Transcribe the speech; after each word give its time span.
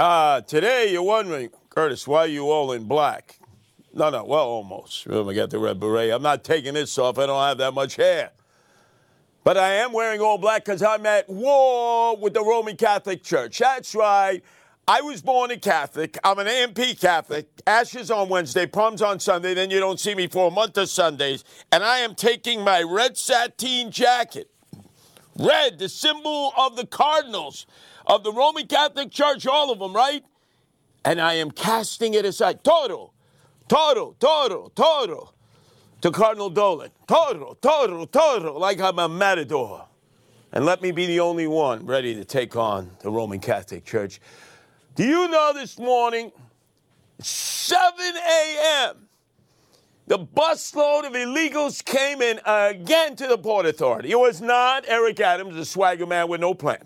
Ah, 0.00 0.38
today 0.46 0.92
you're 0.92 1.02
wondering, 1.02 1.50
Curtis, 1.70 2.06
why 2.06 2.20
are 2.20 2.26
you 2.28 2.52
all 2.52 2.70
in 2.70 2.84
black? 2.84 3.36
No, 3.92 4.10
no, 4.10 4.22
well, 4.22 4.46
almost. 4.46 5.04
Remember, 5.06 5.32
I 5.32 5.34
got 5.34 5.50
the 5.50 5.58
red 5.58 5.80
beret. 5.80 6.12
I'm 6.12 6.22
not 6.22 6.44
taking 6.44 6.74
this 6.74 6.96
off. 6.98 7.18
I 7.18 7.26
don't 7.26 7.42
have 7.42 7.58
that 7.58 7.74
much 7.74 7.96
hair. 7.96 8.30
But 9.42 9.56
I 9.56 9.72
am 9.72 9.92
wearing 9.92 10.20
all 10.20 10.38
black 10.38 10.64
because 10.64 10.84
I'm 10.84 11.04
at 11.04 11.28
war 11.28 12.16
with 12.16 12.32
the 12.32 12.44
Roman 12.44 12.76
Catholic 12.76 13.24
Church. 13.24 13.58
That's 13.58 13.92
right. 13.92 14.40
I 14.86 15.00
was 15.00 15.20
born 15.20 15.50
a 15.50 15.56
Catholic. 15.56 16.16
I'm 16.22 16.38
an 16.38 16.46
A&P 16.46 16.94
Catholic. 16.94 17.48
Ashes 17.66 18.08
on 18.08 18.28
Wednesday, 18.28 18.66
Palms 18.66 19.02
on 19.02 19.18
Sunday. 19.18 19.52
Then 19.52 19.68
you 19.68 19.80
don't 19.80 19.98
see 19.98 20.14
me 20.14 20.28
for 20.28 20.46
a 20.46 20.50
month 20.52 20.78
of 20.78 20.88
Sundays. 20.88 21.42
And 21.72 21.82
I 21.82 21.98
am 21.98 22.14
taking 22.14 22.62
my 22.62 22.82
red 22.82 23.16
sateen 23.16 23.90
jacket, 23.90 24.48
red, 25.38 25.78
the 25.78 25.88
symbol 25.88 26.52
of 26.56 26.76
the 26.76 26.86
Cardinals, 26.86 27.66
of 28.06 28.24
the 28.24 28.32
Roman 28.32 28.66
Catholic 28.66 29.10
Church, 29.10 29.46
all 29.46 29.70
of 29.70 29.78
them, 29.78 29.94
right? 29.94 30.24
And 31.04 31.20
I 31.20 31.34
am 31.34 31.50
casting 31.50 32.14
it 32.14 32.24
aside. 32.24 32.64
Toro, 32.64 33.12
Toro, 33.68 34.16
Toro, 34.18 34.70
Toro. 34.74 35.32
To 36.00 36.10
Cardinal 36.12 36.50
Dolan. 36.50 36.90
Toro, 37.08 37.56
Toro, 37.60 38.04
Toro, 38.04 38.58
like 38.58 38.80
I'm 38.80 38.98
a 38.98 39.08
matador. 39.08 39.86
And 40.52 40.64
let 40.64 40.80
me 40.80 40.92
be 40.92 41.06
the 41.06 41.20
only 41.20 41.46
one 41.46 41.84
ready 41.86 42.14
to 42.14 42.24
take 42.24 42.56
on 42.56 42.90
the 43.00 43.10
Roman 43.10 43.40
Catholic 43.40 43.84
Church. 43.84 44.20
Do 44.94 45.04
you 45.04 45.28
know 45.28 45.52
this 45.52 45.78
morning, 45.78 46.32
7 47.20 47.98
a.m., 47.98 49.07
the 50.08 50.18
busload 50.18 51.06
of 51.06 51.12
illegals 51.12 51.84
came 51.84 52.22
in 52.22 52.40
again 52.46 53.14
to 53.16 53.26
the 53.26 53.36
Port 53.36 53.66
Authority. 53.66 54.10
It 54.10 54.18
was 54.18 54.40
not 54.40 54.84
Eric 54.88 55.20
Adams, 55.20 55.54
the 55.54 55.66
swagger 55.66 56.06
man 56.06 56.28
with 56.28 56.40
no 56.40 56.54
plan. 56.54 56.82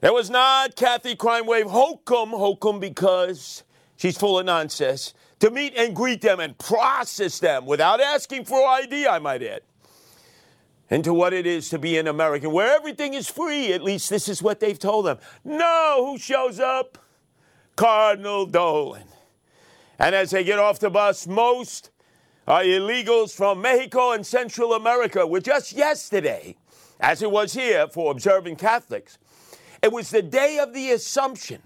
It 0.00 0.12
was 0.12 0.30
not 0.30 0.76
Kathy 0.76 1.16
Crime 1.16 1.44
Wave 1.44 1.66
Hokum, 1.66 2.30
Hokum 2.30 2.78
because 2.78 3.64
she's 3.96 4.16
full 4.16 4.38
of 4.38 4.46
nonsense, 4.46 5.12
to 5.40 5.50
meet 5.50 5.74
and 5.76 5.94
greet 5.94 6.20
them 6.20 6.38
and 6.38 6.56
process 6.56 7.40
them 7.40 7.66
without 7.66 8.00
asking 8.00 8.44
for 8.44 8.64
ID, 8.64 9.08
I 9.08 9.18
might 9.18 9.42
add, 9.42 9.62
into 10.90 11.12
what 11.12 11.32
it 11.32 11.46
is 11.46 11.68
to 11.70 11.78
be 11.80 11.98
an 11.98 12.06
American, 12.06 12.52
where 12.52 12.76
everything 12.76 13.14
is 13.14 13.28
free. 13.28 13.72
At 13.72 13.82
least 13.82 14.08
this 14.08 14.28
is 14.28 14.40
what 14.40 14.60
they've 14.60 14.78
told 14.78 15.06
them. 15.06 15.18
No, 15.42 16.06
who 16.06 16.18
shows 16.18 16.60
up? 16.60 16.96
Cardinal 17.74 18.46
Dolan. 18.46 19.08
And 19.98 20.14
as 20.14 20.30
they 20.30 20.44
get 20.44 20.60
off 20.60 20.78
the 20.78 20.90
bus, 20.90 21.26
most 21.26 21.90
are 22.46 22.62
illegals 22.62 23.34
from 23.34 23.62
Mexico 23.62 24.12
and 24.12 24.26
Central 24.26 24.74
America, 24.74 25.26
were 25.26 25.40
just 25.40 25.72
yesterday, 25.72 26.56
as 27.00 27.22
it 27.22 27.30
was 27.30 27.54
here 27.54 27.88
for 27.88 28.10
observant 28.10 28.58
Catholics. 28.58 29.18
It 29.82 29.92
was 29.92 30.10
the 30.10 30.22
day 30.22 30.58
of 30.58 30.72
the 30.74 30.90
Assumption. 30.90 31.62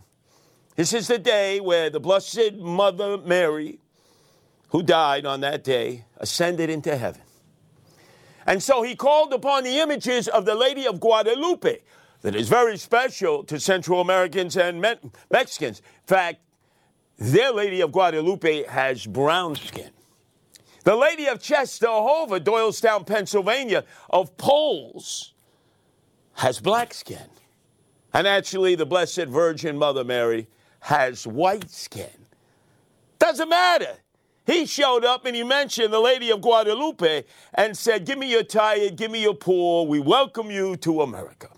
This 0.77 0.93
is 0.93 1.09
the 1.09 1.19
day 1.19 1.61
where 1.61 1.91
the 1.91 2.01
Blessed 2.01 2.55
Mother 2.55 3.19
Mary, 3.19 3.81
who 4.69 4.83
died 4.83 5.27
on 5.27 5.41
that 5.41 5.65
day, 5.65 6.05
ascended 6.19 6.71
into 6.71 6.97
heaven. 6.97 7.23
And 8.47 8.63
so 8.63 8.83
he 8.83 8.95
called 8.95 9.33
upon 9.33 9.65
the 9.65 9.79
images 9.79 10.29
of 10.29 10.45
the 10.45 10.55
Lady 10.55 10.87
of 10.87 11.01
Guadalupe, 11.01 11.81
that 12.23 12.35
is 12.35 12.49
very 12.49 12.77
special 12.77 13.45
to 13.45 13.61
Central 13.61 14.01
Americans 14.01 14.57
and 14.57 14.81
Me- 14.81 14.97
Mexicans. 15.31 15.79
In 15.81 16.07
fact, 16.07 16.41
their 17.17 17.53
Lady 17.53 17.81
of 17.81 17.93
Guadalupe 17.93 18.65
has 18.65 19.07
brown 19.07 19.55
skin. 19.55 19.91
The 20.89 20.97
Lady 20.97 21.27
of 21.27 21.39
Czestochowa, 21.39 22.41
Doylestown, 22.41 23.07
Pennsylvania, 23.07 23.85
of 24.09 24.35
Poles, 24.39 25.35
has 26.33 26.61
black 26.61 26.95
skin. 26.95 27.29
And 28.15 28.27
actually, 28.27 28.75
the 28.75 28.87
Blessed 28.87 29.27
Virgin 29.27 29.77
Mother 29.77 30.03
Mary 30.03 30.49
has 30.81 31.27
white 31.27 31.71
skin. 31.71 32.09
Doesn't 33.19 33.51
matter. 33.51 33.99
He 34.47 34.65
showed 34.65 35.05
up 35.05 35.27
and 35.27 35.37
he 35.37 35.45
mentioned 35.45 35.93
the 35.93 36.01
Lady 36.01 36.31
of 36.31 36.41
Guadalupe 36.41 37.25
and 37.53 37.77
said, 37.77 38.07
Give 38.07 38.17
me 38.17 38.31
your 38.31 38.43
tired, 38.43 38.97
give 38.97 39.11
me 39.11 39.21
your 39.21 39.35
poor. 39.35 39.87
We 39.87 40.01
welcome 40.01 40.51
you 40.51 40.75
to 40.77 41.03
America. 41.03 41.51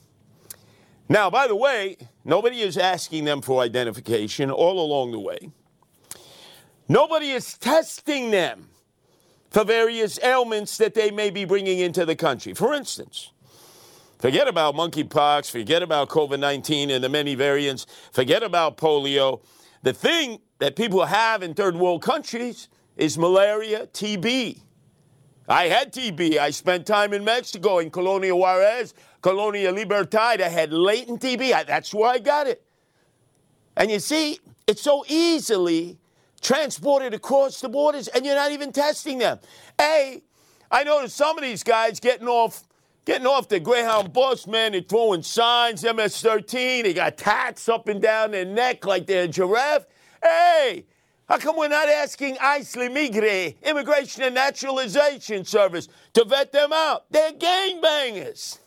Now, 1.09 1.31
by 1.31 1.47
the 1.47 1.55
way, 1.55 1.99
nobody 2.25 2.63
is 2.63 2.77
asking 2.77 3.27
them 3.27 3.43
for 3.43 3.63
identification 3.63 4.51
all 4.51 4.85
along 4.85 5.13
the 5.13 5.21
way. 5.21 5.53
Nobody 6.89 7.31
is 7.31 7.57
testing 7.57 8.33
them 8.33 8.70
for 9.51 9.65
various 9.65 10.19
ailments 10.23 10.79
that 10.79 10.95
they 10.95 11.11
may 11.11 11.31
be 11.31 11.45
bringing 11.45 11.81
into 11.81 12.07
the 12.07 12.17
country. 12.17 12.55
For 12.55 12.73
instance, 12.73 13.33
forget 14.19 14.49
about 14.49 14.75
monkeypox, 14.75 15.51
forget 15.51 15.83
about 15.83 16.09
COVID 16.09 16.39
19 16.39 16.91
and 16.91 17.03
the 17.03 17.09
many 17.09 17.35
variants, 17.35 17.87
forget 18.13 18.43
about 18.43 18.77
polio. 18.77 19.43
The 19.83 19.93
thing 19.93 20.41
that 20.59 20.77
people 20.77 21.05
have 21.05 21.43
in 21.43 21.55
third 21.55 21.77
world 21.77 22.03
countries 22.03 22.69
is 22.97 23.19
malaria, 23.19 23.87
TB. 23.89 24.61
I 25.49 25.65
had 25.65 25.93
TB. 25.93 26.39
I 26.39 26.51
spent 26.51 26.87
time 26.87 27.13
in 27.13 27.25
Mexico, 27.25 27.79
in 27.79 27.91
Colonia 27.91 28.37
Juarez, 28.37 28.95
Colonia 29.21 29.73
Libertad. 29.73 30.41
I 30.41 30.49
had 30.49 30.73
latent 30.73 31.21
TB. 31.21 31.53
I, 31.53 31.65
that's 31.65 31.93
where 31.93 32.09
I 32.09 32.19
got 32.19 32.47
it. 32.47 32.63
And 33.77 33.91
you 33.91 33.99
see, 33.99 34.39
it's 34.67 34.83
so 34.83 35.05
easily 35.09 35.99
transported 36.41 37.15
across 37.15 37.61
the 37.61 37.69
borders, 37.69 38.09
and 38.09 38.25
you're 38.25 38.35
not 38.35 38.53
even 38.53 38.73
testing 38.73 39.19
them. 39.19 39.39
A, 39.81 40.23
I 40.71 40.85
noticed 40.85 41.17
some 41.17 41.39
of 41.39 41.45
these 41.45 41.63
guys 41.63 42.01
getting 42.01 42.29
off. 42.29 42.65
Getting 43.07 43.27
off 43.27 43.49
the 43.49 43.59
Greyhound 43.59 44.13
bus, 44.13 44.47
man, 44.47 44.73
they're 44.73 44.83
throwing 44.83 45.23
signs, 45.23 45.83
MS-13. 45.83 46.83
They 46.83 46.93
got 46.93 47.17
tats 47.17 47.67
up 47.67 47.89
and 47.89 48.01
down 48.01 48.31
their 48.31 48.45
neck 48.45 48.85
like 48.85 49.07
they're 49.07 49.25
a 49.25 49.27
giraffe. 49.27 49.87
Hey, 50.23 50.85
how 51.27 51.39
come 51.39 51.57
we're 51.57 51.69
not 51.69 51.89
asking 51.89 52.37
ICE 52.39 52.77
Migre, 52.77 53.57
Immigration 53.63 54.23
and 54.25 54.35
Naturalization 54.35 55.47
Service, 55.47 55.89
to 56.13 56.25
vet 56.25 56.53
them 56.53 56.73
out? 56.75 57.11
They're 57.11 57.33
gangbangers. 57.33 58.59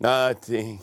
Nothing. 0.00 0.80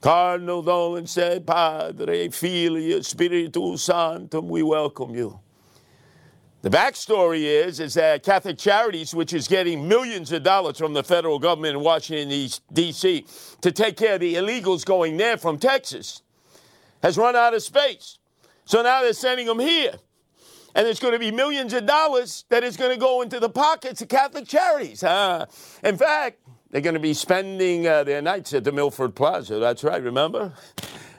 Cardinal 0.00 0.62
Dolan 0.62 1.06
said, 1.06 1.46
Padre, 1.46 2.28
Filia, 2.28 3.02
Spiritus 3.02 3.82
Sanctum, 3.82 4.48
we 4.48 4.62
welcome 4.62 5.14
you. 5.14 5.40
The 6.62 6.70
backstory 6.70 7.42
is, 7.42 7.80
is 7.80 7.94
that 7.94 8.22
Catholic 8.22 8.58
Charities, 8.58 9.14
which 9.14 9.32
is 9.32 9.48
getting 9.48 9.86
millions 9.88 10.30
of 10.32 10.42
dollars 10.42 10.78
from 10.78 10.92
the 10.92 11.02
federal 11.02 11.38
government 11.38 11.76
in 11.76 11.82
Washington, 11.82 12.28
D.C., 12.72 13.26
to 13.60 13.72
take 13.72 13.96
care 13.96 14.14
of 14.14 14.20
the 14.20 14.34
illegals 14.34 14.84
going 14.84 15.16
there 15.16 15.36
from 15.36 15.58
Texas, 15.58 16.22
has 17.02 17.16
run 17.16 17.34
out 17.36 17.54
of 17.54 17.62
space. 17.62 18.18
So 18.64 18.82
now 18.82 19.02
they're 19.02 19.12
sending 19.12 19.46
them 19.46 19.60
here. 19.60 19.94
And 20.74 20.86
there's 20.86 21.00
going 21.00 21.14
to 21.14 21.18
be 21.18 21.30
millions 21.30 21.72
of 21.72 21.86
dollars 21.86 22.44
that 22.50 22.62
is 22.62 22.76
going 22.76 22.90
to 22.92 23.00
go 23.00 23.22
into 23.22 23.40
the 23.40 23.48
pockets 23.48 24.00
of 24.02 24.08
Catholic 24.08 24.46
charities. 24.46 25.02
Uh, 25.02 25.46
in 25.82 25.96
fact, 25.96 26.38
they're 26.70 26.80
going 26.80 26.94
to 26.94 27.00
be 27.00 27.14
spending 27.14 27.86
uh, 27.86 28.04
their 28.04 28.20
nights 28.20 28.52
at 28.52 28.64
the 28.64 28.72
Milford 28.72 29.14
Plaza. 29.14 29.58
That's 29.58 29.84
right, 29.84 30.02
remember? 30.02 30.52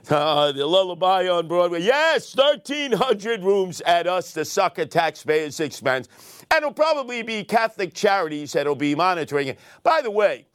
Uh, 0.10 0.52
the 0.52 0.66
lullaby 0.66 1.28
on 1.28 1.48
Broadway. 1.48 1.84
Yes, 1.84 2.36
1,300 2.36 3.44
rooms 3.44 3.80
at 3.82 4.08
us, 4.08 4.32
the 4.32 4.44
sucker 4.44 4.88
taxpayers' 4.88 5.60
expense. 5.60 6.08
And 6.50 6.64
it'll 6.64 6.74
probably 6.74 7.22
be 7.22 7.44
Catholic 7.44 7.94
charities 7.94 8.54
that'll 8.54 8.74
be 8.74 8.96
monitoring 8.96 9.50
it. 9.50 9.60
By 9.84 10.02
the 10.02 10.10
way, 10.10 10.48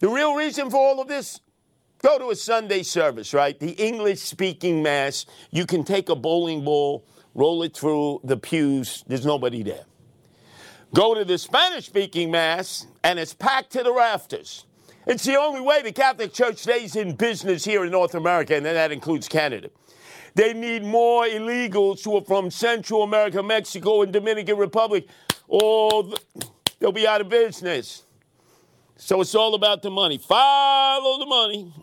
the 0.00 0.08
real 0.08 0.34
reason 0.34 0.68
for 0.68 0.76
all 0.76 1.00
of 1.00 1.08
this 1.08 1.40
go 2.02 2.18
to 2.18 2.30
a 2.30 2.36
Sunday 2.36 2.82
service, 2.82 3.32
right? 3.32 3.58
The 3.58 3.70
English 3.70 4.20
speaking 4.20 4.82
Mass. 4.82 5.24
You 5.50 5.64
can 5.64 5.82
take 5.82 6.10
a 6.10 6.16
bowling 6.16 6.62
ball, 6.62 7.06
roll 7.34 7.62
it 7.62 7.74
through 7.74 8.20
the 8.24 8.36
pews, 8.36 9.04
there's 9.06 9.24
nobody 9.24 9.62
there. 9.62 9.84
Go 10.96 11.14
to 11.14 11.26
the 11.26 11.36
Spanish 11.36 11.84
speaking 11.84 12.30
Mass, 12.30 12.86
and 13.04 13.18
it's 13.18 13.34
packed 13.34 13.72
to 13.72 13.82
the 13.82 13.92
rafters. 13.92 14.64
It's 15.06 15.26
the 15.26 15.36
only 15.36 15.60
way 15.60 15.82
the 15.82 15.92
Catholic 15.92 16.32
Church 16.32 16.56
stays 16.56 16.96
in 16.96 17.14
business 17.14 17.66
here 17.66 17.84
in 17.84 17.90
North 17.90 18.14
America, 18.14 18.56
and 18.56 18.64
that 18.64 18.90
includes 18.90 19.28
Canada. 19.28 19.68
They 20.36 20.54
need 20.54 20.84
more 20.84 21.24
illegals 21.24 22.02
who 22.02 22.16
are 22.16 22.24
from 22.24 22.50
Central 22.50 23.02
America, 23.02 23.42
Mexico, 23.42 24.00
and 24.00 24.10
Dominican 24.10 24.56
Republic, 24.56 25.06
or 25.48 26.14
they'll 26.78 26.92
be 26.92 27.06
out 27.06 27.20
of 27.20 27.28
business. 27.28 28.04
So 28.96 29.20
it's 29.20 29.34
all 29.34 29.54
about 29.54 29.82
the 29.82 29.90
money. 29.90 30.16
Follow 30.16 31.18
the 31.18 31.26
money, 31.26 31.74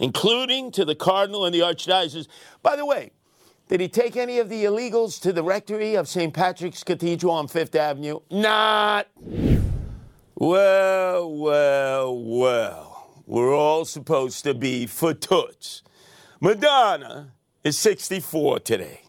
including 0.00 0.70
to 0.72 0.84
the 0.84 0.94
cardinal 0.94 1.46
and 1.46 1.54
the 1.54 1.60
archdiocese. 1.60 2.28
By 2.62 2.76
the 2.76 2.84
way, 2.84 3.12
did 3.70 3.80
he 3.80 3.86
take 3.86 4.16
any 4.16 4.40
of 4.40 4.48
the 4.48 4.64
illegals 4.64 5.20
to 5.20 5.32
the 5.32 5.44
rectory 5.44 5.94
of 5.94 6.08
St. 6.08 6.34
Patrick's 6.34 6.82
Cathedral 6.82 7.32
on 7.32 7.46
Fifth 7.46 7.76
Avenue? 7.76 8.18
Not. 8.28 9.06
Well, 10.34 11.32
well, 11.32 12.20
well. 12.20 13.22
We're 13.26 13.54
all 13.54 13.84
supposed 13.84 14.42
to 14.42 14.54
be 14.54 14.86
for 14.86 15.14
toots. 15.14 15.84
Madonna 16.40 17.30
is 17.62 17.78
64 17.78 18.58
today. 18.58 19.02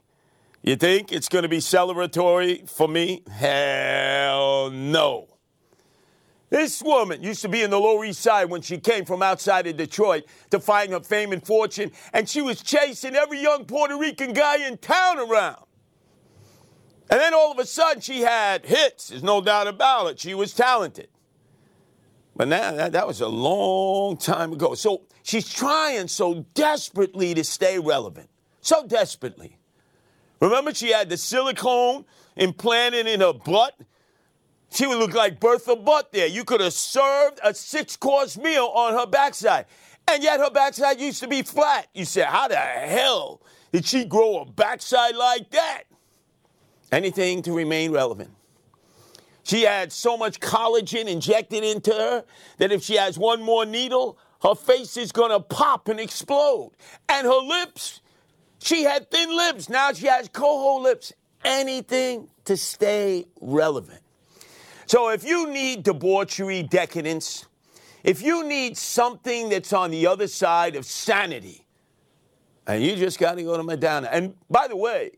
You 0.62 0.76
think 0.76 1.12
it's 1.12 1.28
going 1.28 1.42
to 1.42 1.50
be 1.50 1.58
celebratory 1.58 2.70
for 2.70 2.88
me? 2.88 3.24
Hell 3.32 4.70
no. 4.70 5.28
This 6.52 6.84
woman 6.84 7.24
used 7.24 7.42
to 7.44 7.50
be 7.50 7.62
in 7.62 7.70
the 7.70 7.80
Lower 7.80 8.04
East 8.04 8.20
Side 8.20 8.50
when 8.50 8.62
she 8.62 8.78
came 8.78 9.06
from 9.06 9.24
outside 9.24 9.68
of 9.68 9.78
Detroit 9.78 10.26
to 10.50 10.60
find 10.60 10.92
her 10.92 11.00
fame 11.00 11.32
and 11.32 11.44
fortune, 11.44 11.94
and 12.12 12.28
she 12.28 12.42
was 12.42 12.62
chasing 12.62 13.16
every 13.16 13.40
young 13.40 13.64
Puerto 13.64 13.98
Rican 13.98 14.34
guy 14.34 14.68
in 14.68 14.78
town 14.78 15.18
around. 15.18 15.64
And 17.10 17.22
then 17.22 17.34
all 17.34 17.54
of 17.54 17.60
a 17.60 17.66
sudden, 17.66 18.02
she 18.02 18.20
had 18.20 18.66
hits. 18.66 19.08
There's 19.08 19.24
no 19.24 19.40
doubt 19.40 19.68
about 19.68 20.08
it. 20.08 20.20
She 20.20 20.34
was 20.34 20.54
talented. 20.54 21.08
But 22.36 22.50
now 22.50 22.74
that, 22.74 22.92
that 22.92 23.08
was 23.08 23.22
a 23.22 23.30
long 23.30 24.18
time 24.18 24.52
ago. 24.52 24.74
So 24.74 25.04
she's 25.24 25.52
trying 25.52 26.10
so 26.10 26.46
desperately 26.54 27.34
to 27.34 27.46
stay 27.46 27.80
relevant. 27.80 28.30
So 28.60 28.86
desperately. 28.86 29.58
Remember, 30.42 30.74
she 30.74 30.92
had 30.92 31.08
the 31.08 31.16
silicone 31.16 32.04
implanted 32.36 33.08
in 33.08 33.22
her 33.22 33.34
butt 33.34 33.80
she 34.74 34.88
would 34.88 34.98
look 34.98 35.14
like 35.14 35.40
Bertha 35.40 35.76
Butt 35.76 36.12
there. 36.12 36.28
You 36.28 36.44
could 36.44 36.62
have 36.62 36.74
served 36.74 37.40
a 37.44 37.54
six 37.54 37.98
course 37.98 38.38
meal 38.38 38.66
on 38.74 38.94
her 38.94 39.06
backside. 39.06 39.66
And 40.08 40.24
yet 40.24 40.40
her 40.40 40.50
backside 40.50 41.00
used 41.00 41.22
to 41.22 41.28
be 41.28 41.42
flat. 41.42 41.88
You 41.94 42.06
said, 42.06 42.26
how 42.26 42.48
the 42.48 42.56
hell 42.56 43.42
did 43.72 43.86
she 43.86 44.06
grow 44.06 44.40
a 44.40 44.46
backside 44.46 45.16
like 45.16 45.50
that? 45.52 45.84
Anything 46.92 47.42
to 47.44 47.54
remain 47.54 47.92
relevant. 47.92 48.32
She 49.44 49.64
had 49.64 49.92
so 49.92 50.18
much 50.18 50.40
collagen 50.40 51.08
injected 51.08 51.64
into 51.64 51.92
her 51.92 52.24
that 52.58 52.72
if 52.72 52.84
she 52.84 52.96
has 52.96 53.18
one 53.18 53.42
more 53.42 53.66
needle, 53.66 54.18
her 54.44 54.56
face 54.56 54.98
is 54.98 55.12
to 55.12 55.40
pop 55.40 55.88
and 55.88 56.00
explode. 56.00 56.72
And 57.10 57.28
her 57.28 57.40
lips, 57.40 58.02
she 58.60 58.84
had 58.84 59.10
thin 59.10 59.36
lips. 59.36 59.70
Now 59.70 59.94
she 59.94 60.08
has 60.08 60.30
coho 60.30 60.82
lips. 60.82 61.14
Anything 61.44 62.30
to 62.46 62.56
stay 62.56 63.26
relevant. 63.40 64.02
So 64.92 65.08
if 65.08 65.24
you 65.24 65.50
need 65.50 65.84
debauchery, 65.84 66.64
decadence, 66.64 67.46
if 68.04 68.22
you 68.22 68.46
need 68.46 68.76
something 68.76 69.48
that's 69.48 69.72
on 69.72 69.90
the 69.90 70.06
other 70.06 70.28
side 70.28 70.76
of 70.76 70.86
sanity, 70.86 71.66
and 72.68 72.84
you 72.84 72.98
just 72.98 73.18
got 73.18 73.36
to 73.36 73.44
go 73.44 73.56
to 73.56 73.64
Madonna. 73.64 74.10
And 74.12 74.36
by 74.50 74.68
the 74.68 74.76
way, 74.76 75.12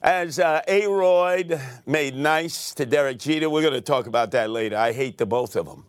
as 0.00 0.38
uh, 0.38 0.62
Aroyd 0.68 1.60
made 1.84 2.14
nice 2.14 2.72
to 2.74 2.86
Derek 2.86 3.18
Jeter, 3.18 3.50
we're 3.50 3.62
going 3.62 3.74
to 3.74 3.80
talk 3.80 4.06
about 4.06 4.30
that 4.30 4.50
later. 4.50 4.76
I 4.76 4.92
hate 4.92 5.18
the 5.18 5.26
both 5.26 5.56
of 5.56 5.66
them. 5.66 5.84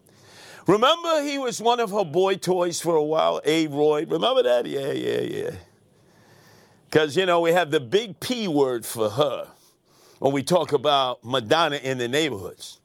Remember, 0.65 1.21
he 1.21 1.37
was 1.37 1.61
one 1.61 1.79
of 1.79 1.91
her 1.91 2.03
boy 2.03 2.37
toys 2.37 2.81
for 2.81 2.95
a 2.95 3.03
while, 3.03 3.41
Aroyd. 3.45 4.09
Remember 4.09 4.41
that? 4.41 4.65
Yeah, 4.65 4.91
yeah, 4.91 5.19
yeah. 5.19 5.51
Because, 6.85 7.15
you 7.15 7.27
know, 7.27 7.41
we 7.41 7.51
have 7.51 7.69
the 7.69 7.79
big 7.79 8.19
P 8.19 8.47
word 8.47 8.87
for 8.87 9.11
her 9.11 9.50
when 10.21 10.33
we 10.33 10.43
talk 10.43 10.71
about 10.71 11.23
Madonna 11.23 11.77
in 11.77 11.97
the 11.97 12.07
neighborhoods. 12.07 12.79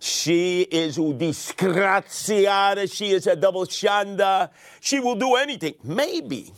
She 0.00 0.60
is 0.60 0.98
disgraziata. 0.98 2.92
She 2.92 3.08
is 3.08 3.26
a 3.26 3.34
double 3.34 3.64
shanda. 3.64 4.50
She 4.78 5.00
will 5.00 5.14
do 5.14 5.36
anything. 5.36 5.76
Maybe 5.82 6.52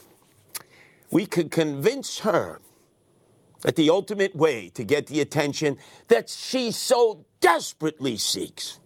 we 1.13 1.27
could 1.27 1.53
convince 1.53 2.19
her 2.19 2.61
that 3.61 3.77
the 3.77 3.89
ultimate 3.89 4.35
way 4.35 4.69
to 4.71 4.83
get 4.83 5.07
the 5.07 5.21
attention 5.21 5.79
that 6.09 6.29
she 6.29 6.73
so 6.73 7.25
desperately 7.39 8.17
seeks 8.17 8.81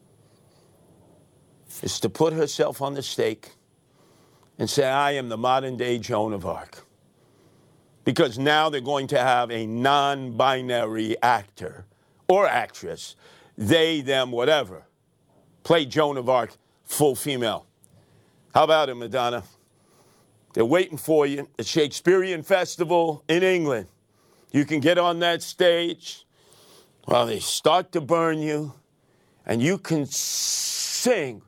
is 1.82 1.99
to 2.00 2.11
put 2.11 2.35
herself 2.35 2.82
on 2.82 2.93
the 2.93 3.03
stake 3.03 3.53
and 4.59 4.69
say, 4.69 4.87
I 4.87 5.12
am 5.12 5.31
the 5.31 5.38
modern 5.38 5.79
day 5.79 5.99
Joan 5.99 6.35
of 6.35 6.44
Arc 6.44 6.85
because 8.05 8.39
now 8.39 8.69
they're 8.69 8.81
going 8.81 9.06
to 9.09 9.19
have 9.19 9.51
a 9.51 9.67
non 9.67 10.33
binary 10.33 11.17
actor 11.23 11.87
or 12.29 12.47
actress, 12.47 13.17
they, 13.56 14.01
them, 14.01 14.31
whatever, 14.31 14.85
play 15.62 15.85
Joan 15.85 16.17
of 16.17 16.29
Arc 16.29 16.53
full 16.85 17.15
female. 17.15 17.67
How 18.55 18.65
about 18.65 18.89
it, 18.89 18.95
Madonna? 18.95 19.43
They're 20.53 20.65
waiting 20.65 20.99
for 20.99 21.27
you 21.27 21.49
at 21.59 21.67
Shakespearean 21.67 22.43
Festival 22.43 23.25
in 23.29 23.43
England. 23.43 23.89
You 24.53 24.65
can 24.65 24.81
get 24.81 24.99
on 24.99 25.19
that 25.19 25.43
stage 25.43 26.25
while 27.06 27.27
they 27.27 27.41
start 27.41 27.91
to 27.93 28.01
burn 28.01 28.39
you, 28.39 28.73
and 29.45 29.61
you 29.61 29.79
can 29.79 30.06
sing 30.06 31.43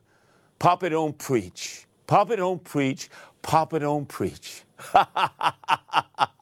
Papa 0.59 0.89
Don't 0.89 1.17
Preach. 1.17 1.85
Papa 2.05 2.35
Don't 2.35 2.63
Preach. 2.63 3.09
Papa 3.41 3.79
Don't 3.79 4.07
Preach. 4.07 4.63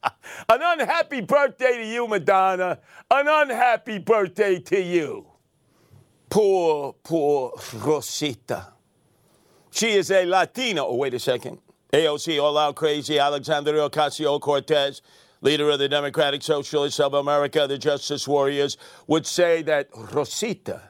An 0.47 0.59
unhappy 0.61 1.21
birthday 1.21 1.77
to 1.77 1.85
you, 1.85 2.07
Madonna. 2.07 2.79
An 3.09 3.27
unhappy 3.27 3.97
birthday 3.97 4.59
to 4.59 4.81
you. 4.81 5.25
Poor, 6.29 6.93
poor 7.03 7.53
Rosita. 7.73 8.73
She 9.71 9.91
is 9.91 10.11
a 10.11 10.25
Latina. 10.25 10.85
Oh, 10.85 10.95
wait 10.95 11.13
a 11.13 11.19
second. 11.19 11.59
AOC, 11.91 12.41
all 12.41 12.57
out 12.57 12.75
crazy, 12.75 13.17
Alexandria 13.19 13.89
Ocasio 13.89 14.39
Cortez, 14.39 15.01
leader 15.41 15.69
of 15.69 15.79
the 15.79 15.87
Democratic 15.87 16.43
Socialists 16.43 16.99
of 16.99 17.13
America, 17.13 17.65
the 17.67 17.77
Justice 17.77 18.27
Warriors, 18.27 18.77
would 19.07 19.25
say 19.25 19.61
that 19.63 19.87
Rosita 20.11 20.81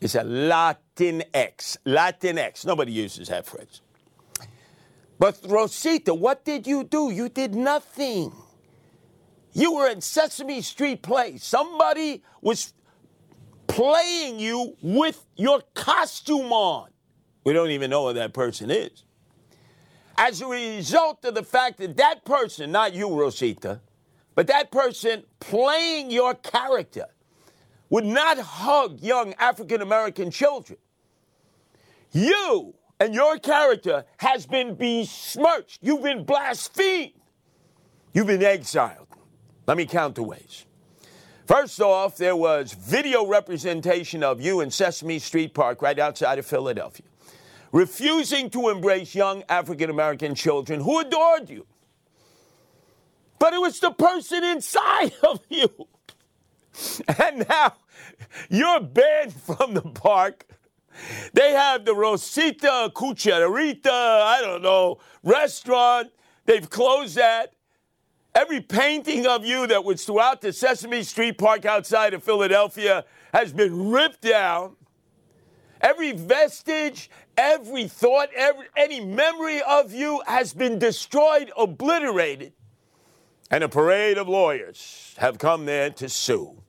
is 0.00 0.14
a 0.14 0.22
Latinx. 0.22 1.76
Latinx. 1.86 2.66
Nobody 2.66 2.92
uses 2.92 3.28
that 3.28 3.46
phrase. 3.46 3.80
But 5.18 5.38
Rosita, 5.46 6.14
what 6.14 6.44
did 6.44 6.66
you 6.66 6.84
do? 6.84 7.10
You 7.10 7.28
did 7.28 7.54
nothing. 7.54 8.32
You 9.52 9.74
were 9.74 9.88
in 9.88 10.00
Sesame 10.00 10.62
Street 10.62 11.02
play. 11.02 11.36
Somebody 11.38 12.22
was 12.40 12.72
playing 13.66 14.38
you 14.38 14.76
with 14.82 15.24
your 15.36 15.62
costume 15.74 16.52
on. 16.52 16.88
We 17.44 17.52
don't 17.52 17.70
even 17.70 17.90
know 17.90 18.08
who 18.08 18.14
that 18.14 18.32
person 18.32 18.70
is. 18.70 19.04
As 20.16 20.40
a 20.42 20.46
result 20.46 21.24
of 21.24 21.34
the 21.34 21.42
fact 21.42 21.78
that 21.78 21.96
that 21.96 22.24
person, 22.24 22.70
not 22.72 22.92
you, 22.92 23.14
Rosita, 23.14 23.80
but 24.34 24.46
that 24.48 24.70
person 24.70 25.24
playing 25.40 26.10
your 26.10 26.34
character 26.34 27.06
would 27.88 28.04
not 28.04 28.38
hug 28.38 29.00
young 29.00 29.34
African 29.34 29.82
American 29.82 30.30
children. 30.30 30.78
You 32.12 32.74
and 32.98 33.14
your 33.14 33.38
character 33.38 34.04
has 34.18 34.46
been 34.46 34.74
besmirched. 34.74 35.78
You've 35.82 36.02
been 36.02 36.24
blasphemed. 36.24 37.12
You've 38.12 38.26
been 38.26 38.42
exiled. 38.42 39.06
Let 39.70 39.76
me 39.76 39.86
count 39.86 40.16
the 40.16 40.24
ways. 40.24 40.66
First 41.46 41.80
off, 41.80 42.16
there 42.16 42.34
was 42.34 42.72
video 42.72 43.24
representation 43.24 44.24
of 44.24 44.40
you 44.40 44.62
in 44.62 44.70
Sesame 44.72 45.20
Street 45.20 45.54
Park 45.54 45.80
right 45.80 45.96
outside 45.96 46.40
of 46.40 46.46
Philadelphia, 46.46 47.06
refusing 47.70 48.50
to 48.50 48.68
embrace 48.68 49.14
young 49.14 49.44
African 49.48 49.88
American 49.88 50.34
children 50.34 50.80
who 50.80 50.98
adored 50.98 51.48
you. 51.48 51.66
But 53.38 53.54
it 53.54 53.60
was 53.60 53.78
the 53.78 53.92
person 53.92 54.42
inside 54.42 55.12
of 55.22 55.38
you. 55.48 55.86
And 57.06 57.46
now 57.48 57.74
you're 58.48 58.80
banned 58.80 59.34
from 59.34 59.74
the 59.74 59.82
park. 59.82 60.46
They 61.32 61.52
have 61.52 61.84
the 61.84 61.94
Rosita 61.94 62.90
Cucharita, 62.92 63.86
I 63.86 64.40
don't 64.42 64.62
know, 64.62 64.98
restaurant. 65.22 66.10
They've 66.44 66.68
closed 66.68 67.14
that. 67.18 67.52
Every 68.34 68.60
painting 68.60 69.26
of 69.26 69.44
you 69.44 69.66
that 69.66 69.84
was 69.84 70.04
throughout 70.04 70.40
the 70.40 70.52
Sesame 70.52 71.02
Street 71.02 71.36
Park 71.36 71.64
outside 71.64 72.14
of 72.14 72.22
Philadelphia 72.22 73.04
has 73.34 73.52
been 73.52 73.90
ripped 73.90 74.22
down. 74.22 74.76
Every 75.80 76.12
vestige, 76.12 77.10
every 77.36 77.88
thought, 77.88 78.28
every, 78.36 78.66
any 78.76 79.00
memory 79.00 79.62
of 79.62 79.92
you 79.92 80.22
has 80.26 80.52
been 80.52 80.78
destroyed, 80.78 81.50
obliterated. 81.56 82.52
And 83.50 83.64
a 83.64 83.68
parade 83.68 84.16
of 84.16 84.28
lawyers 84.28 85.14
have 85.18 85.38
come 85.38 85.66
there 85.66 85.90
to 85.90 86.08
sue 86.08 86.62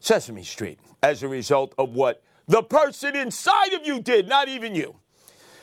Sesame 0.00 0.42
Street 0.42 0.78
as 1.02 1.22
a 1.22 1.28
result 1.28 1.74
of 1.78 1.94
what 1.94 2.22
the 2.46 2.62
person 2.62 3.16
inside 3.16 3.72
of 3.72 3.86
you 3.86 4.00
did, 4.00 4.28
not 4.28 4.48
even 4.48 4.74
you. 4.74 4.96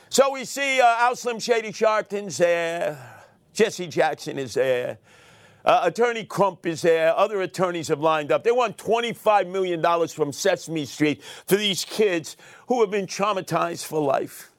So 0.08 0.32
we 0.32 0.44
see 0.44 0.80
uh, 0.80 0.86
Al 0.98 1.14
Slim 1.14 1.38
Shady 1.38 1.72
Sharpton's 1.72 2.38
there. 2.38 3.25
Jesse 3.56 3.86
Jackson 3.86 4.38
is 4.38 4.52
there. 4.52 4.98
Uh, 5.64 5.80
Attorney 5.84 6.24
Crump 6.24 6.66
is 6.66 6.82
there. 6.82 7.16
Other 7.16 7.40
attorneys 7.40 7.88
have 7.88 8.00
lined 8.00 8.30
up. 8.30 8.44
They 8.44 8.52
want 8.52 8.76
$25 8.76 9.50
million 9.50 10.08
from 10.08 10.30
Sesame 10.30 10.84
Street 10.84 11.22
for 11.46 11.56
these 11.56 11.84
kids 11.84 12.36
who 12.68 12.82
have 12.82 12.90
been 12.90 13.06
traumatized 13.06 13.86
for 13.86 14.00
life. 14.00 14.52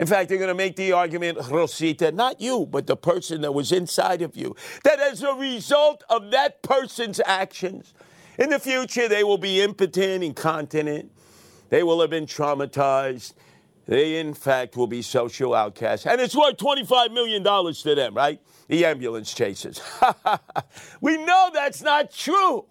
In 0.00 0.06
fact, 0.06 0.30
they're 0.30 0.38
going 0.38 0.48
to 0.48 0.54
make 0.54 0.76
the 0.76 0.92
argument, 0.92 1.38
Rosita, 1.50 2.10
not 2.12 2.40
you, 2.40 2.64
but 2.64 2.86
the 2.86 2.96
person 2.96 3.42
that 3.42 3.52
was 3.52 3.70
inside 3.72 4.22
of 4.22 4.34
you, 4.34 4.56
that 4.84 4.98
as 4.98 5.22
a 5.22 5.34
result 5.34 6.02
of 6.08 6.30
that 6.30 6.62
person's 6.62 7.20
actions, 7.26 7.92
in 8.38 8.48
the 8.48 8.58
future 8.58 9.06
they 9.06 9.22
will 9.22 9.38
be 9.38 9.60
impotent, 9.60 10.24
incontinent, 10.24 11.12
they 11.68 11.82
will 11.82 12.00
have 12.00 12.08
been 12.08 12.24
traumatized, 12.24 13.34
they, 13.86 14.18
in 14.18 14.34
fact, 14.34 14.76
will 14.76 14.86
be 14.86 15.02
social 15.02 15.54
outcasts. 15.54 16.06
And 16.06 16.20
it's 16.20 16.36
worth 16.36 16.56
$25 16.56 17.12
million 17.12 17.42
to 17.42 17.94
them, 17.94 18.14
right? 18.14 18.40
The 18.68 18.84
ambulance 18.84 19.34
chases. 19.34 19.80
we 21.00 21.16
know 21.24 21.50
that's 21.52 21.82
not 21.82 22.12
true. 22.12 22.66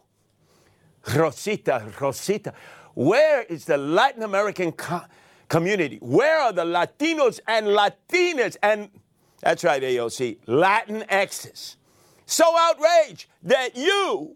Rosita, 1.15 1.91
Rosita, 1.99 2.53
where 2.93 3.43
is 3.43 3.65
the 3.65 3.77
Latin 3.77 4.23
American 4.23 4.71
co- 4.71 5.01
community? 5.47 5.97
Where 6.01 6.39
are 6.39 6.53
the 6.53 6.65
Latinos 6.65 7.39
and 7.47 7.67
Latinas? 7.67 8.57
And 8.61 8.89
that's 9.41 9.63
right, 9.63 9.81
AOC, 9.81 10.39
Latin 10.45 11.03
X's. 11.09 11.77
So 12.25 12.45
outraged 12.57 13.27
that 13.43 13.75
you 13.75 14.35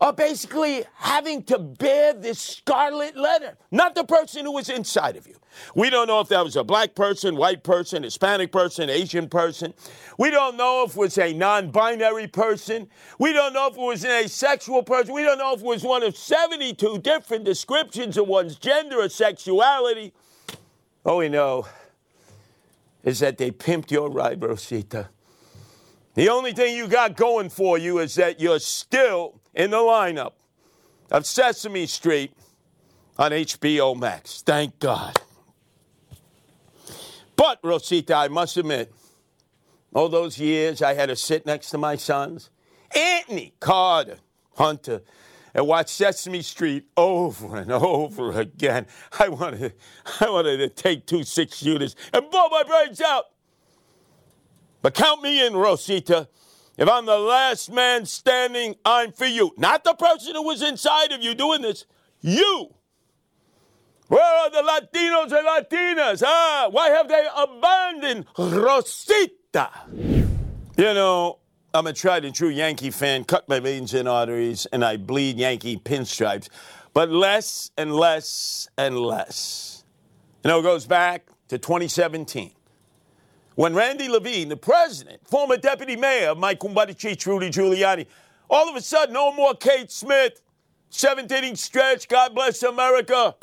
are 0.00 0.12
basically 0.12 0.84
having 0.96 1.42
to 1.44 1.58
bear 1.58 2.12
this 2.12 2.40
scarlet 2.40 3.16
letter, 3.16 3.56
not 3.70 3.94
the 3.94 4.04
person 4.04 4.44
who 4.44 4.52
was 4.52 4.68
inside 4.68 5.16
of 5.16 5.26
you. 5.26 5.36
We 5.74 5.88
don't 5.88 6.08
know 6.08 6.20
if 6.20 6.28
that 6.28 6.44
was 6.44 6.56
a 6.56 6.64
black 6.64 6.94
person, 6.94 7.36
white 7.36 7.62
person, 7.62 8.02
Hispanic 8.02 8.50
person, 8.50 8.90
Asian 8.90 9.28
person. 9.28 9.72
We 10.18 10.30
don't 10.30 10.56
know 10.56 10.84
if 10.84 10.92
it 10.92 10.96
was 10.96 11.16
a 11.16 11.32
non 11.32 11.70
binary 11.70 12.26
person. 12.26 12.88
We 13.18 13.32
don't 13.32 13.52
know 13.52 13.68
if 13.68 13.74
it 13.74 13.80
was 13.80 14.04
an 14.04 14.10
asexual 14.10 14.82
person. 14.82 15.14
We 15.14 15.22
don't 15.22 15.38
know 15.38 15.54
if 15.54 15.60
it 15.60 15.66
was 15.66 15.84
one 15.84 16.02
of 16.02 16.16
72 16.16 16.98
different 16.98 17.44
descriptions 17.44 18.16
of 18.16 18.26
one's 18.26 18.56
gender 18.56 18.98
or 18.98 19.08
sexuality. 19.08 20.12
All 21.04 21.18
we 21.18 21.28
know 21.28 21.66
is 23.04 23.20
that 23.20 23.38
they 23.38 23.52
pimped 23.52 23.90
your 23.90 24.10
ride, 24.10 24.42
Rosita. 24.42 25.10
The 26.14 26.28
only 26.28 26.52
thing 26.52 26.76
you 26.76 26.86
got 26.86 27.16
going 27.16 27.50
for 27.50 27.76
you 27.76 27.98
is 27.98 28.14
that 28.14 28.40
you're 28.40 28.60
still 28.60 29.40
in 29.52 29.70
the 29.70 29.78
lineup 29.78 30.32
of 31.10 31.26
Sesame 31.26 31.86
Street 31.86 32.32
on 33.18 33.32
HBO 33.32 33.98
Max. 33.98 34.42
Thank 34.42 34.78
God. 34.78 35.20
But, 37.36 37.58
Rosita, 37.64 38.14
I 38.14 38.28
must 38.28 38.56
admit, 38.56 38.94
all 39.92 40.08
those 40.08 40.38
years 40.38 40.82
I 40.82 40.94
had 40.94 41.06
to 41.06 41.16
sit 41.16 41.46
next 41.46 41.70
to 41.70 41.78
my 41.78 41.96
sons, 41.96 42.50
Anthony, 42.94 43.54
Carter, 43.58 44.18
Hunter, 44.56 45.02
and 45.52 45.66
watch 45.66 45.88
Sesame 45.88 46.42
Street 46.42 46.86
over 46.96 47.56
and 47.56 47.72
over 47.72 48.38
again. 48.38 48.86
I 49.18 49.28
wanted, 49.28 49.74
I 50.20 50.30
wanted 50.30 50.58
to 50.58 50.68
take 50.68 51.06
two 51.06 51.24
six 51.24 51.56
shooters 51.56 51.96
and 52.12 52.30
blow 52.30 52.48
my 52.48 52.62
brains 52.62 53.00
out. 53.00 53.26
But 54.84 54.92
count 54.92 55.22
me 55.22 55.46
in, 55.46 55.56
Rosita. 55.56 56.28
If 56.76 56.90
I'm 56.90 57.06
the 57.06 57.18
last 57.18 57.72
man 57.72 58.04
standing, 58.04 58.74
I'm 58.84 59.12
for 59.12 59.24
you. 59.24 59.54
Not 59.56 59.82
the 59.82 59.94
person 59.94 60.34
who 60.34 60.42
was 60.42 60.60
inside 60.60 61.10
of 61.10 61.22
you 61.22 61.34
doing 61.34 61.62
this. 61.62 61.86
You. 62.20 62.74
Where 64.08 64.22
are 64.22 64.50
the 64.50 64.58
Latinos 64.58 65.32
and 65.32 65.48
Latinas? 65.48 66.22
Ah, 66.22 66.68
why 66.70 66.90
have 66.90 67.08
they 67.08 67.26
abandoned 67.34 68.26
Rosita? 68.36 69.70
You 69.90 70.92
know, 70.92 71.38
I'm 71.72 71.86
a 71.86 71.94
tried 71.94 72.26
and 72.26 72.34
true 72.34 72.50
Yankee 72.50 72.90
fan, 72.90 73.24
cut 73.24 73.48
my 73.48 73.60
veins 73.60 73.94
and 73.94 74.06
arteries, 74.06 74.66
and 74.66 74.84
I 74.84 74.98
bleed 74.98 75.38
Yankee 75.38 75.78
pinstripes, 75.78 76.50
but 76.92 77.08
less 77.08 77.70
and 77.78 77.94
less 77.94 78.68
and 78.76 78.98
less. 78.98 79.82
You 80.44 80.50
know, 80.50 80.60
it 80.60 80.64
goes 80.64 80.84
back 80.84 81.26
to 81.48 81.56
2017 81.56 82.52
when 83.54 83.74
Randy 83.74 84.08
Levine, 84.08 84.48
the 84.48 84.56
president, 84.56 85.26
former 85.26 85.56
deputy 85.56 85.96
mayor 85.96 86.30
of 86.30 86.38
Mike 86.38 86.60
Kumbadichich, 86.60 87.24
Rudy 87.26 87.50
Giuliani, 87.50 88.06
all 88.50 88.68
of 88.68 88.76
a 88.76 88.80
sudden, 88.80 89.14
no 89.14 89.32
more 89.32 89.54
Kate 89.54 89.90
Smith, 89.90 90.40
seventh 90.90 91.30
inning 91.30 91.56
stretch, 91.56 92.08
God 92.08 92.34
bless 92.34 92.62
America. 92.62 93.34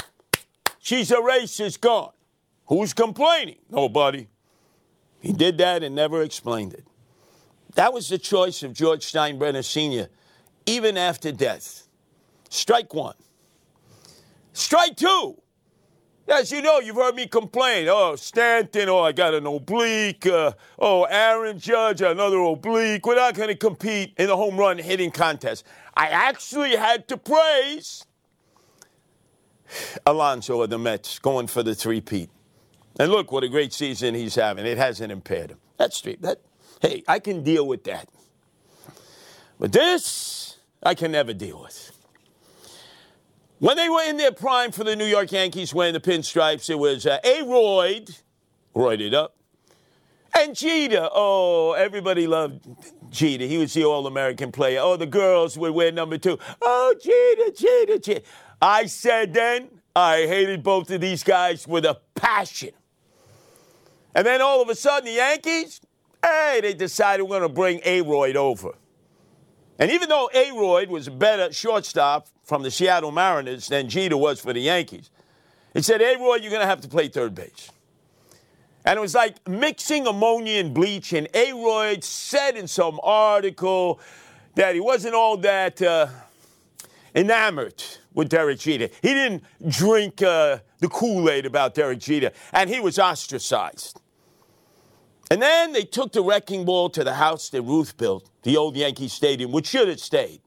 She's 0.80 1.12
a 1.12 1.16
racist, 1.18 1.82
gone. 1.82 2.12
Who's 2.66 2.94
complaining? 2.94 3.58
Nobody. 3.70 4.28
He 5.20 5.34
did 5.34 5.58
that 5.60 5.84
and 5.84 5.96
never 5.96 6.24
explained 6.24 6.74
it. 6.74 6.86
That 7.76 7.94
was 7.94 8.10
the 8.10 8.18
choice 8.18 8.64
of 8.64 8.74
George 8.74 9.02
Steinbrenner 9.02 9.64
Sr., 9.64 10.10
even 10.66 10.98
after 10.98 11.32
death. 11.32 11.88
Strike 12.50 12.94
one. 12.94 13.16
Strike 14.54 14.98
two. 14.98 15.42
As 16.28 16.52
you 16.52 16.62
know, 16.62 16.80
you've 16.80 16.96
heard 16.96 17.16
me 17.16 17.28
complain. 17.28 17.88
Oh, 17.90 18.16
Stanton, 18.16 18.88
oh, 18.90 19.00
I 19.00 19.12
got 19.12 19.34
an 19.34 19.46
oblique. 19.46 20.26
Uh, 20.26 20.54
oh, 20.80 21.04
Aaron 21.04 21.60
Judge, 21.60 22.02
another 22.02 22.38
oblique. 22.40 23.06
We're 23.06 23.16
not 23.16 23.36
going 23.36 23.50
to 23.50 23.56
compete 23.56 24.14
in 24.18 24.28
the 24.28 24.38
home 24.38 24.56
run 24.56 24.78
hitting 24.78 25.12
contest. 25.12 25.66
I 25.96 26.08
actually 26.08 26.76
had 26.76 27.08
to 27.10 27.18
praise 27.18 28.06
Alonso 30.06 30.62
of 30.62 30.70
the 30.70 30.78
Mets 30.78 31.20
going 31.20 31.48
for 31.48 31.64
the 31.64 31.76
three-peat. 31.76 32.30
And 33.00 33.12
look 33.12 33.32
what 33.32 33.44
a 33.44 33.50
great 33.50 33.74
season 33.74 34.16
he's 34.16 34.36
having. 34.36 34.66
It 34.66 34.78
hasn't 34.78 35.12
impaired 35.12 35.52
him. 35.52 35.58
That's. 35.78 36.02
That, 36.02 36.40
hey, 36.82 37.04
I 37.08 37.20
can 37.20 37.44
deal 37.44 37.68
with 37.68 37.84
that. 37.86 38.08
But 39.60 39.72
this, 39.72 40.58
I 40.84 40.94
can 40.94 41.12
never 41.12 41.34
deal 41.34 41.62
with. 41.62 41.92
When 43.62 43.78
they 43.78 43.90
were 43.90 44.02
in 44.02 44.18
their 44.18 44.32
prime 44.32 44.72
for 44.72 44.84
the 44.84 44.96
New 44.96 45.06
York 45.06 45.32
Yankees 45.32 45.72
wearing 45.72 45.94
the 45.94 46.00
pinstripes, 46.00 46.68
it 46.68 46.80
was 46.80 47.06
uh, 47.06 47.20
A. 47.24 47.44
Royd, 47.44 48.10
roided 48.76 49.14
up, 49.14 49.36
and 50.36 50.56
Jeter. 50.56 51.08
Oh, 51.14 51.74
everybody 51.74 52.26
loved 52.26 52.68
Jeter. 53.12 53.46
He 53.46 53.60
was 53.60 53.72
the 53.76 53.84
All 53.84 54.08
American 54.08 54.52
player. 54.52 54.80
Oh, 54.82 54.98
the 54.98 55.06
girls 55.06 55.60
would 55.60 55.74
wear 55.76 55.92
number 55.92 56.18
two. 56.18 56.40
Oh, 56.60 56.96
Jeter, 57.00 57.52
Jeter, 57.52 58.00
Jeter. 58.00 58.26
I 58.60 58.88
said 58.88 59.32
then, 59.32 59.70
I 59.96 60.26
hated 60.26 60.64
both 60.64 60.90
of 60.90 61.00
these 61.00 61.24
guys 61.24 61.68
with 61.68 61.86
a 61.86 62.00
passion. 62.16 62.72
And 64.16 64.26
then 64.26 64.42
all 64.42 64.64
of 64.64 64.70
a 64.70 64.76
sudden, 64.76 65.06
the 65.06 65.18
Yankees, 65.18 65.82
hey, 66.26 66.62
they 66.64 66.74
decided 66.74 67.26
we're 67.26 67.38
going 67.38 67.42
to 67.44 67.50
bring 67.50 67.80
A. 67.86 68.02
Royd 68.02 68.38
over. 68.38 68.74
And 69.82 69.90
even 69.90 70.10
though 70.10 70.30
Aroyd 70.36 70.90
was 70.90 71.08
a 71.08 71.12
better 71.12 71.52
shortstop 71.52 72.28
from 72.44 72.62
the 72.62 72.70
Seattle 72.70 73.12
Mariners 73.12 73.68
than 73.68 73.90
Jeter 73.90 74.16
was 74.16 74.40
for 74.40 74.54
the 74.54 74.62
Yankees, 74.62 75.10
he 75.74 75.82
said, 75.82 76.04
Aroyd, 76.04 76.44
you're 76.44 76.52
going 76.52 76.62
to 76.62 76.68
have 76.68 76.82
to 76.82 76.88
play 76.88 77.08
third 77.08 77.34
base. 77.34 77.72
And 78.86 79.00
it 79.00 79.02
was 79.02 79.16
like 79.16 79.48
mixing 79.50 80.06
ammonia 80.06 80.60
and 80.60 80.72
bleach. 80.72 81.14
And 81.14 81.28
Aroyd 81.36 82.04
said 82.04 82.58
in 82.58 82.68
some 82.68 83.00
article 83.02 84.00
that 84.54 84.76
he 84.76 84.82
wasn't 84.82 85.16
all 85.16 85.36
that 85.38 85.82
uh, 85.82 86.10
enamored 87.16 87.84
with 88.14 88.30
Derek 88.30 88.60
Jeter. 88.60 88.88
He 89.02 89.16
didn't 89.16 89.44
drink 89.68 90.22
uh, 90.22 90.60
the 90.78 90.90
Kool 90.90 91.28
Aid 91.28 91.48
about 91.48 91.74
Derek 91.74 91.98
Jeter, 91.98 92.30
and 92.54 92.70
he 92.70 92.80
was 92.80 93.00
ostracized. 93.00 94.00
And 95.32 95.42
then 95.42 95.72
they 95.72 95.84
took 95.84 96.12
the 96.12 96.22
wrecking 96.22 96.66
ball 96.66 96.90
to 96.90 97.06
the 97.06 97.14
house 97.14 97.48
that 97.52 97.62
Ruth 97.62 97.96
built, 97.96 98.30
the 98.44 98.58
old 98.58 98.76
Yankee 98.76 99.08
Stadium, 99.08 99.54
which 99.54 99.68
should 99.68 99.88
have 99.88 100.02
stayed. 100.02 100.42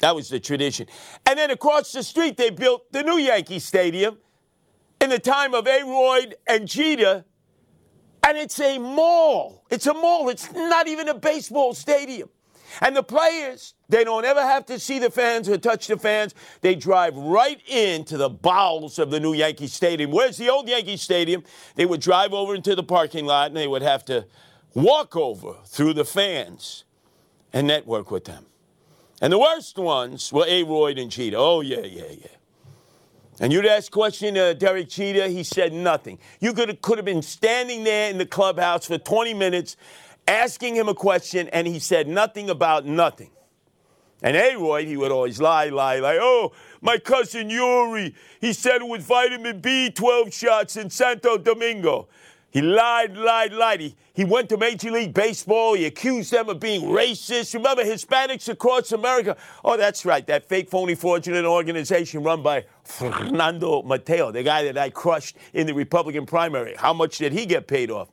That 0.00 0.14
was 0.14 0.28
the 0.28 0.38
tradition. 0.38 0.86
And 1.24 1.38
then 1.38 1.50
across 1.50 1.92
the 1.92 2.02
street, 2.02 2.36
they 2.36 2.50
built 2.50 2.92
the 2.92 3.02
new 3.02 3.16
Yankee 3.16 3.58
Stadium 3.58 4.18
in 5.00 5.08
the 5.08 5.18
time 5.18 5.54
of 5.54 5.66
Aroyd 5.66 6.34
and 6.46 6.68
Jeter. 6.68 7.24
And 8.22 8.36
it's 8.36 8.60
a 8.60 8.76
mall. 8.76 9.64
It's 9.70 9.86
a 9.86 9.94
mall. 9.94 10.28
It's 10.28 10.52
not 10.52 10.88
even 10.88 11.08
a 11.08 11.14
baseball 11.14 11.72
stadium. 11.72 12.28
And 12.80 12.96
the 12.96 13.02
players, 13.02 13.74
they 13.88 14.04
don't 14.04 14.24
ever 14.24 14.42
have 14.42 14.66
to 14.66 14.78
see 14.78 14.98
the 14.98 15.10
fans 15.10 15.48
or 15.48 15.58
touch 15.58 15.86
the 15.86 15.96
fans. 15.96 16.34
They 16.60 16.74
drive 16.74 17.16
right 17.16 17.60
into 17.68 18.16
the 18.16 18.28
bowels 18.28 18.98
of 18.98 19.10
the 19.10 19.20
new 19.20 19.32
Yankee 19.32 19.66
Stadium. 19.66 20.10
Where's 20.10 20.36
the 20.36 20.50
old 20.50 20.68
Yankee 20.68 20.96
Stadium? 20.96 21.44
They 21.74 21.86
would 21.86 22.00
drive 22.00 22.32
over 22.32 22.54
into 22.54 22.74
the 22.74 22.82
parking 22.82 23.26
lot 23.26 23.48
and 23.48 23.56
they 23.56 23.68
would 23.68 23.82
have 23.82 24.04
to 24.06 24.26
walk 24.74 25.16
over 25.16 25.54
through 25.64 25.94
the 25.94 26.04
fans 26.04 26.84
and 27.52 27.66
network 27.66 28.10
with 28.10 28.24
them. 28.24 28.46
And 29.22 29.32
the 29.32 29.38
worst 29.38 29.78
ones 29.78 30.32
were 30.32 30.44
Aroyd 30.46 30.98
and 30.98 31.10
Cheetah. 31.10 31.38
Oh, 31.38 31.62
yeah, 31.62 31.80
yeah, 31.80 32.10
yeah. 32.10 32.26
And 33.38 33.52
you'd 33.52 33.66
ask 33.66 33.92
question 33.92 34.34
to 34.34 34.54
Derek 34.54 34.88
Cheetah, 34.88 35.28
he 35.28 35.42
said 35.42 35.72
nothing. 35.72 36.18
You 36.40 36.54
could 36.54 36.80
could 36.80 36.96
have 36.96 37.04
been 37.04 37.22
standing 37.22 37.84
there 37.84 38.10
in 38.10 38.16
the 38.16 38.24
clubhouse 38.24 38.86
for 38.86 38.96
20 38.96 39.34
minutes 39.34 39.76
asking 40.26 40.76
him 40.76 40.88
a 40.88 40.94
question, 40.94 41.48
and 41.48 41.66
he 41.66 41.78
said 41.78 42.08
nothing 42.08 42.50
about 42.50 42.84
nothing. 42.84 43.30
And 44.22 44.36
Aroyd, 44.36 44.86
he 44.86 44.96
would 44.96 45.12
always 45.12 45.40
lie, 45.40 45.68
lie, 45.68 45.98
lie. 45.98 46.18
Oh, 46.20 46.52
my 46.80 46.98
cousin 46.98 47.50
Yuri, 47.50 48.14
he 48.40 48.52
said 48.52 48.80
it 48.80 48.88
was 48.88 49.04
vitamin 49.04 49.60
B 49.60 49.90
12 49.90 50.32
shots 50.32 50.76
in 50.76 50.88
Santo 50.88 51.36
Domingo. 51.36 52.08
He 52.50 52.62
lied, 52.62 53.14
lied, 53.18 53.52
lied. 53.52 53.80
He, 53.80 53.94
he 54.14 54.24
went 54.24 54.48
to 54.48 54.56
Major 54.56 54.90
League 54.90 55.12
Baseball. 55.12 55.74
He 55.74 55.84
accused 55.84 56.32
them 56.32 56.48
of 56.48 56.58
being 56.58 56.82
racist. 56.82 57.52
Remember 57.52 57.84
Hispanics 57.84 58.48
across 58.48 58.92
America? 58.92 59.36
Oh, 59.62 59.76
that's 59.76 60.06
right. 60.06 60.26
That 60.26 60.48
fake, 60.48 60.70
phony, 60.70 60.94
fraudulent 60.94 61.44
organization 61.44 62.22
run 62.22 62.42
by 62.42 62.64
Fernando 62.82 63.82
Mateo, 63.82 64.32
the 64.32 64.42
guy 64.42 64.64
that 64.64 64.78
I 64.78 64.88
crushed 64.88 65.36
in 65.52 65.66
the 65.66 65.74
Republican 65.74 66.24
primary. 66.24 66.74
How 66.74 66.94
much 66.94 67.18
did 67.18 67.34
he 67.34 67.44
get 67.44 67.66
paid 67.66 67.90
off? 67.90 68.08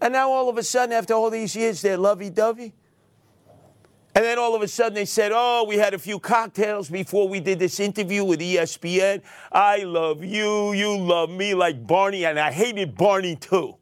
And 0.00 0.12
now 0.12 0.30
all 0.30 0.48
of 0.48 0.58
a 0.58 0.62
sudden, 0.62 0.92
after 0.92 1.14
all 1.14 1.30
these 1.30 1.54
years, 1.56 1.82
they're 1.82 1.96
lovey 1.96 2.30
dovey. 2.30 2.74
And 4.16 4.24
then 4.24 4.38
all 4.38 4.54
of 4.54 4.62
a 4.62 4.68
sudden 4.68 4.94
they 4.94 5.06
said, 5.06 5.32
Oh, 5.34 5.64
we 5.66 5.76
had 5.76 5.92
a 5.92 5.98
few 5.98 6.20
cocktails 6.20 6.88
before 6.88 7.28
we 7.28 7.40
did 7.40 7.58
this 7.58 7.80
interview 7.80 8.24
with 8.24 8.40
ESPN. 8.40 9.22
I 9.50 9.78
love 9.78 10.22
you. 10.22 10.72
You 10.72 10.96
love 10.96 11.30
me 11.30 11.54
like 11.54 11.84
Barney. 11.84 12.24
And 12.24 12.38
I 12.38 12.52
hated 12.52 12.96
Barney 12.96 13.34
too. 13.34 13.76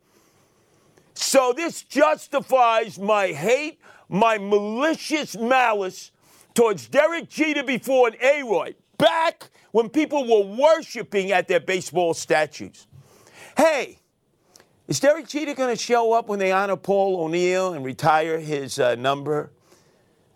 So 1.13 1.53
this 1.55 1.83
justifies 1.83 2.99
my 2.99 3.29
hate, 3.29 3.79
my 4.09 4.39
malicious 4.39 5.37
malice 5.37 6.13
towards 6.55 6.89
Derek 6.89 7.29
Jeter 7.29 7.63
before 7.63 8.09
an 8.09 8.15
Aroyd. 8.23 8.77
Back 8.97 9.51
when 9.73 9.91
people 9.91 10.25
were 10.25 10.57
worshiping 10.57 11.33
at 11.33 11.47
their 11.47 11.61
baseball 11.61 12.15
statues. 12.15 12.87
Hey, 13.57 13.99
is 14.93 15.01
Derek 15.01 15.27
Jeter 15.27 15.55
going 15.55 15.75
to 15.75 15.83
show 15.83 16.13
up 16.13 16.29
when 16.29 16.39
they 16.39 16.53
honor 16.53 16.77
Paul 16.77 17.25
O'Neill 17.25 17.73
and 17.73 17.83
retire 17.83 18.39
his 18.39 18.79
uh, 18.79 18.95
number? 18.95 19.51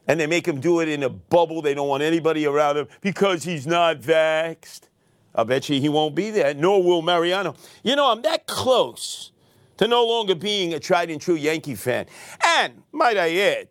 And 0.09 0.19
they 0.19 0.27
make 0.27 0.49
him 0.49 0.61
do 0.61 0.81
it 0.81 0.89
in 0.89 1.03
a 1.03 1.11
bubble. 1.11 1.61
They 1.61 1.75
don't 1.75 1.89
want 1.89 2.03
anybody 2.03 2.47
around 2.47 2.79
him 2.79 2.89
because 3.03 3.43
he's 3.43 3.67
not 3.67 4.01
vaxxed. 4.01 4.89
I 5.35 5.45
bet 5.45 5.69
you 5.69 5.79
he 5.79 5.91
won't 5.91 6.15
be 6.15 6.31
there, 6.31 6.55
nor 6.55 6.83
will 6.83 7.03
Mariano. 7.03 7.55
You 7.83 7.97
know, 7.97 8.11
I'm 8.11 8.23
that 8.23 8.47
close 8.47 9.31
to 9.77 9.87
no 9.87 10.07
longer 10.07 10.35
being 10.35 10.73
a 10.73 10.81
tried 10.81 11.11
and 11.11 11.21
true 11.21 11.35
Yankee 11.35 11.75
fan. 11.75 12.07
And, 12.43 12.83
might 12.93 13.19
I 13.19 13.37
add, 13.37 13.69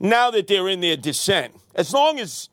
now 0.00 0.30
that 0.30 0.46
they're 0.46 0.68
in 0.70 0.80
their 0.80 0.96
descent, 0.96 1.54
as 1.74 1.92
long 1.92 2.18
as 2.18 2.48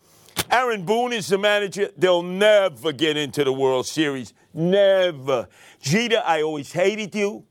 Aaron 0.52 0.84
Boone 0.84 1.14
is 1.14 1.30
the 1.30 1.38
manager, 1.38 1.92
they'll 1.98 2.24
never 2.24 2.92
get 2.92 3.16
into 3.16 3.46
the 3.46 3.54
World 3.54 3.86
Series. 3.86 4.34
Never. 4.54 5.48
Jeter, 5.80 6.22
I 6.26 6.42
always 6.42 6.74
hated 6.74 7.16
you. 7.16 7.46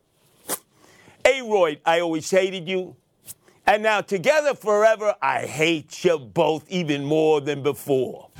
Aroyd, 1.28 1.80
I 1.84 2.00
always 2.00 2.30
hated 2.30 2.68
you. 2.68 2.96
And 3.66 3.82
now 3.82 4.00
together 4.00 4.54
forever, 4.54 5.14
I 5.20 5.40
hate 5.44 6.04
you 6.04 6.18
both 6.18 6.64
even 6.70 7.04
more 7.04 7.40
than 7.40 7.62
before. 7.62 8.30